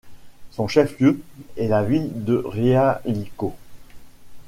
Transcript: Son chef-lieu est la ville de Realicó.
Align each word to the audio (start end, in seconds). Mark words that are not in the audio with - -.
Son 0.49 0.67
chef-lieu 0.67 1.21
est 1.57 1.67
la 1.67 1.83
ville 1.83 2.09
de 2.25 2.33
Realicó. 2.35 3.55